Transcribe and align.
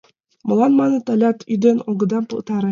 —Молан,— 0.47 0.71
маныт,— 0.79 1.09
алят 1.13 1.37
ӱден 1.53 1.77
огыда 1.89 2.19
пытаре? 2.29 2.69